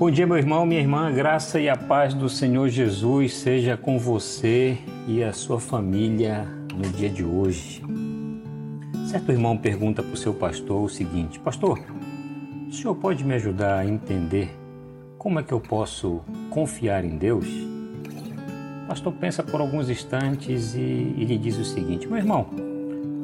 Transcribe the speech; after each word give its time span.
Bom 0.00 0.10
dia, 0.10 0.26
meu 0.26 0.38
irmão, 0.38 0.64
minha 0.64 0.80
irmã. 0.80 1.12
Graça 1.12 1.60
e 1.60 1.68
a 1.68 1.76
paz 1.76 2.14
do 2.14 2.26
Senhor 2.26 2.70
Jesus 2.70 3.34
seja 3.34 3.76
com 3.76 3.98
você 3.98 4.78
e 5.06 5.22
a 5.22 5.30
sua 5.30 5.60
família 5.60 6.48
no 6.74 6.88
dia 6.88 7.10
de 7.10 7.22
hoje. 7.22 7.82
Certo 9.04 9.30
irmão 9.30 9.58
pergunta 9.58 10.02
para 10.02 10.14
o 10.14 10.16
seu 10.16 10.32
pastor 10.32 10.84
o 10.84 10.88
seguinte: 10.88 11.38
Pastor, 11.38 11.78
o 12.66 12.72
senhor 12.72 12.94
pode 12.94 13.22
me 13.22 13.34
ajudar 13.34 13.80
a 13.80 13.86
entender 13.86 14.48
como 15.18 15.38
é 15.38 15.42
que 15.42 15.52
eu 15.52 15.60
posso 15.60 16.22
confiar 16.48 17.04
em 17.04 17.18
Deus? 17.18 17.44
O 18.84 18.88
pastor 18.88 19.12
pensa 19.12 19.42
por 19.42 19.60
alguns 19.60 19.90
instantes 19.90 20.74
e, 20.74 20.78
e 20.78 21.26
lhe 21.26 21.36
diz 21.36 21.58
o 21.58 21.64
seguinte: 21.64 22.06
Meu 22.06 22.16
irmão, 22.16 22.46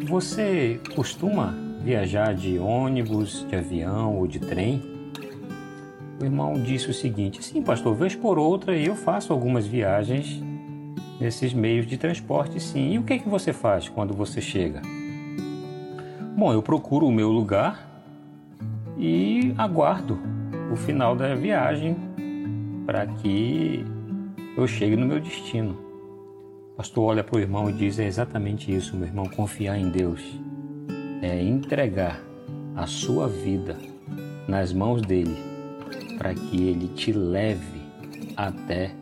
você 0.04 0.78
costuma 0.94 1.54
viajar 1.82 2.34
de 2.34 2.58
ônibus, 2.58 3.46
de 3.48 3.56
avião 3.56 4.18
ou 4.18 4.26
de 4.26 4.40
trem? 4.40 4.95
O 6.20 6.24
irmão 6.24 6.54
disse 6.54 6.90
o 6.90 6.94
seguinte: 6.94 7.44
Sim, 7.44 7.62
pastor, 7.62 7.94
vez 7.94 8.14
por 8.14 8.38
outra 8.38 8.76
eu 8.76 8.94
faço 8.94 9.32
algumas 9.32 9.66
viagens 9.66 10.42
nesses 11.20 11.52
meios 11.52 11.86
de 11.86 11.96
transporte, 11.96 12.60
sim. 12.60 12.92
E 12.92 12.98
o 12.98 13.02
que 13.02 13.14
é 13.14 13.18
que 13.18 13.28
você 13.28 13.52
faz 13.52 13.88
quando 13.88 14.14
você 14.14 14.40
chega? 14.40 14.82
Bom, 16.36 16.52
eu 16.52 16.62
procuro 16.62 17.06
o 17.06 17.12
meu 17.12 17.30
lugar 17.30 18.02
e 18.98 19.54
aguardo 19.56 20.18
o 20.70 20.76
final 20.76 21.14
da 21.14 21.34
viagem 21.34 21.96
para 22.84 23.06
que 23.06 23.84
eu 24.56 24.66
chegue 24.66 24.96
no 24.96 25.06
meu 25.06 25.20
destino. 25.20 25.78
O 26.72 26.76
pastor 26.76 27.04
olha 27.04 27.24
para 27.24 27.36
o 27.36 27.40
irmão 27.40 27.68
e 27.68 27.72
diz: 27.72 27.98
É 27.98 28.06
exatamente 28.06 28.74
isso, 28.74 28.96
meu 28.96 29.06
irmão, 29.06 29.26
confiar 29.26 29.78
em 29.78 29.90
Deus. 29.90 30.22
É 31.22 31.42
entregar 31.42 32.20
a 32.74 32.86
sua 32.86 33.26
vida 33.26 33.76
nas 34.46 34.72
mãos 34.72 35.00
dele 35.00 35.55
para 36.16 36.34
que 36.34 36.62
ele 36.62 36.88
te 36.88 37.12
leve 37.12 37.80
até 38.36 38.92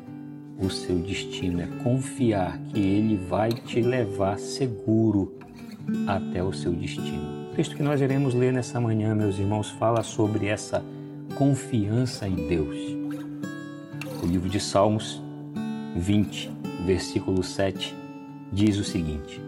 o 0.59 0.70
seu 0.70 0.97
destino. 0.97 1.61
É 1.61 1.67
confiar 1.83 2.59
que 2.73 2.81
ele 2.81 3.17
vai 3.17 3.51
te 3.51 3.81
levar 3.81 4.39
seguro 4.39 5.35
até 6.07 6.42
o 6.42 6.53
seu 6.53 6.73
destino. 6.73 7.51
O 7.53 7.55
texto 7.55 7.77
que 7.77 7.83
nós 7.83 8.01
iremos 8.01 8.35
ler 8.35 8.53
nessa 8.53 8.81
manhã, 8.81 9.15
meus 9.15 9.39
irmãos, 9.39 9.70
fala 9.70 10.03
sobre 10.03 10.47
essa 10.47 10.85
confiança 11.37 12.29
em 12.29 12.48
Deus. 12.48 12.77
O 14.23 14.27
livro 14.27 14.48
de 14.48 14.59
Salmos 14.59 15.23
20, 15.97 16.51
versículo 16.85 17.42
7, 17.42 17.95
diz 18.53 18.79
o 18.79 18.85
seguinte: 18.85 19.41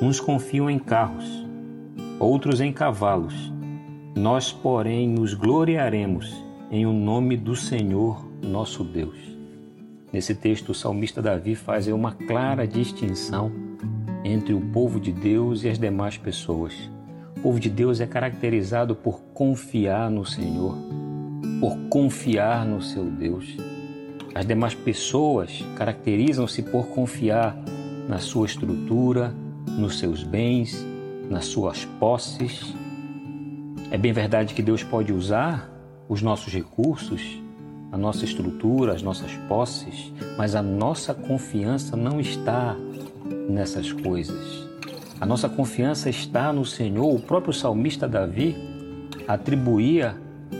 Uns 0.00 0.20
confiam 0.20 0.70
em 0.70 0.78
carros, 0.78 1.46
outros 2.18 2.60
em 2.60 2.72
cavalos, 2.72 3.52
nós, 4.14 4.52
porém, 4.52 5.08
nos 5.08 5.34
gloriaremos 5.34 6.51
em 6.72 6.86
o 6.86 6.92
nome 6.92 7.36
do 7.36 7.54
Senhor 7.54 8.26
nosso 8.42 8.82
Deus. 8.82 9.18
Nesse 10.10 10.34
texto, 10.34 10.70
o 10.70 10.74
salmista 10.74 11.20
Davi 11.20 11.54
faz 11.54 11.86
uma 11.86 12.12
clara 12.12 12.66
distinção 12.66 13.52
entre 14.24 14.54
o 14.54 14.60
povo 14.72 14.98
de 14.98 15.12
Deus 15.12 15.64
e 15.64 15.68
as 15.68 15.78
demais 15.78 16.16
pessoas. 16.16 16.72
O 17.36 17.40
povo 17.42 17.60
de 17.60 17.68
Deus 17.68 18.00
é 18.00 18.06
caracterizado 18.06 18.96
por 18.96 19.20
confiar 19.34 20.10
no 20.10 20.24
Senhor, 20.24 20.78
por 21.60 21.76
confiar 21.90 22.64
no 22.64 22.80
seu 22.80 23.04
Deus. 23.04 23.54
As 24.34 24.46
demais 24.46 24.74
pessoas 24.74 25.62
caracterizam-se 25.76 26.62
por 26.62 26.86
confiar 26.86 27.54
na 28.08 28.18
sua 28.18 28.46
estrutura, 28.46 29.34
nos 29.66 29.98
seus 29.98 30.24
bens, 30.24 30.82
nas 31.28 31.44
suas 31.44 31.84
posses. 31.84 32.74
É 33.90 33.98
bem 33.98 34.14
verdade 34.14 34.54
que 34.54 34.62
Deus 34.62 34.82
pode 34.82 35.12
usar 35.12 35.71
os 36.08 36.22
nossos 36.22 36.52
recursos, 36.52 37.40
a 37.90 37.96
nossa 37.96 38.24
estrutura, 38.24 38.92
as 38.94 39.02
nossas 39.02 39.32
posses, 39.48 40.12
mas 40.36 40.54
a 40.54 40.62
nossa 40.62 41.12
confiança 41.12 41.96
não 41.96 42.20
está 42.20 42.76
nessas 43.48 43.92
coisas. 43.92 44.66
A 45.20 45.26
nossa 45.26 45.48
confiança 45.48 46.10
está 46.10 46.52
no 46.52 46.64
Senhor. 46.64 47.14
O 47.14 47.20
próprio 47.20 47.52
salmista 47.52 48.08
Davi 48.08 48.56
atribuía 49.28 50.16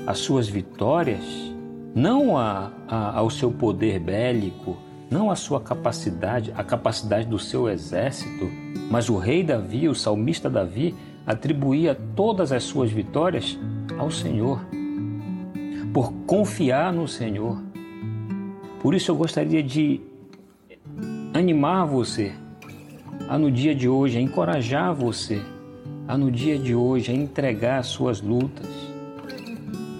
as 0.06 0.19
suas 0.19 0.48
vitórias 0.48 1.53
não 1.94 2.38
a, 2.38 2.70
a, 2.88 3.19
ao 3.19 3.30
seu 3.30 3.50
poder 3.50 3.98
bélico, 3.98 4.76
não 5.10 5.30
à 5.30 5.36
sua 5.36 5.60
capacidade, 5.60 6.53
a 6.56 6.64
capacidade 6.64 7.26
do 7.26 7.38
seu 7.38 7.69
exército, 7.69 8.48
mas 8.91 9.09
o 9.09 9.16
rei 9.16 9.42
Davi, 9.42 9.88
o 9.88 9.94
salmista 9.94 10.48
Davi, 10.48 10.94
atribuía 11.26 11.94
todas 12.16 12.50
as 12.50 12.64
suas 12.64 12.91
vitórias 12.91 13.59
ao 13.98 14.10
Senhor 14.10 14.60
por 15.92 16.12
confiar 16.26 16.92
no 16.92 17.06
Senhor. 17.06 17.62
Por 18.80 18.94
isso 18.94 19.10
eu 19.10 19.16
gostaria 19.16 19.62
de 19.62 20.00
animar 21.34 21.86
você 21.86 22.32
a 23.28 23.38
no 23.38 23.50
dia 23.50 23.75
de 23.75 23.88
hoje, 23.88 24.19
a 24.19 24.20
encorajar 24.20 24.94
você 24.94 25.41
a 26.06 26.19
no 26.19 26.30
dia 26.30 26.58
de 26.58 26.75
hoje 26.75 27.10
a 27.10 27.14
entregar 27.14 27.78
as 27.78 27.86
suas 27.86 28.20
lutas, 28.20 28.69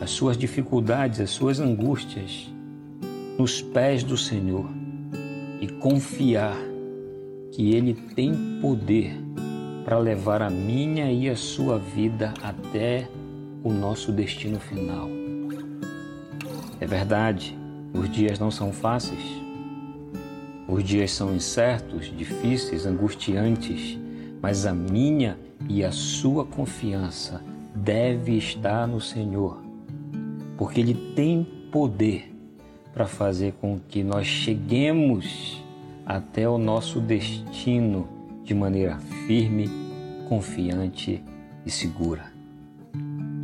as 0.01 0.11
suas 0.11 0.37
dificuldades, 0.37 1.21
as 1.21 1.31
suas 1.31 1.61
angústias 1.61 2.53
nos 3.39 3.63
pés 3.63 4.03
do 4.03 4.17
Senhor 4.17 4.69
e 5.61 5.69
confiar 5.69 6.57
que 7.53 7.75
Ele 7.75 7.95
tem 7.95 8.59
poder 8.61 9.15
para 9.85 9.99
levar 9.99 10.43
a 10.43 10.51
minha 10.51 11.11
e 11.11 11.29
a 11.29 11.37
sua 11.37 11.79
vida 11.79 12.35
até 12.43 13.09
o 13.63 13.73
nosso 13.73 14.13
destino 14.13 14.59
final. 14.59 15.09
É 16.83 16.87
verdade, 16.87 17.57
os 17.95 18.11
dias 18.11 18.41
não 18.41 18.51
são 18.51 18.73
fáceis. 18.73 19.23
Os 20.67 20.83
dias 20.83 21.13
são 21.13 21.33
incertos, 21.33 22.13
difíceis, 22.17 22.87
angustiantes, 22.87 23.97
mas 24.43 24.67
a 24.67 24.75
minha 24.75 25.39
e 25.69 25.85
a 25.85 25.93
sua 25.93 26.45
confiança 26.45 27.41
deve 27.73 28.37
estar 28.37 28.89
no 28.89 29.01
Senhor, 29.01 29.63
porque 30.59 30.81
Ele 30.81 30.95
tem 31.15 31.47
poder 31.71 32.35
para 32.93 33.07
fazer 33.07 33.53
com 33.61 33.79
que 33.79 34.03
nós 34.03 34.27
cheguemos 34.27 35.63
até 36.05 36.49
o 36.49 36.59
nosso 36.59 36.99
destino 36.99 38.09
de 38.43 38.55
maneira 38.55 38.99
firme, 39.29 39.71
confiante 40.29 41.23
e 41.65 41.71
segura. 41.71 42.25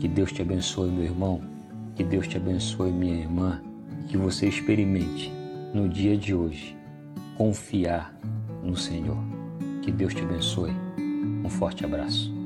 Que 0.01 0.09
Deus 0.09 0.33
te 0.33 0.43
abençoe, 0.43 0.91
meu 0.91 1.05
irmão 1.05 1.58
que 1.99 2.05
Deus 2.05 2.29
te 2.29 2.37
abençoe, 2.37 2.93
minha 2.93 3.17
irmã, 3.17 3.61
que 4.07 4.17
você 4.17 4.47
experimente 4.47 5.33
no 5.75 5.89
dia 5.89 6.17
de 6.17 6.33
hoje 6.33 6.77
confiar 7.37 8.17
no 8.63 8.77
Senhor. 8.77 9.19
Que 9.83 9.91
Deus 9.91 10.15
te 10.15 10.23
abençoe. 10.23 10.71
Um 11.45 11.51
forte 11.51 11.85
abraço. 11.85 12.38